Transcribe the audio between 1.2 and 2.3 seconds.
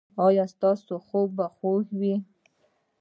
به خوږ وي؟